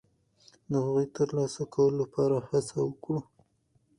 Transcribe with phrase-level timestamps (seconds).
[0.69, 3.19] د هغوی د ترلاسه کولو لپاره هڅه وکړو.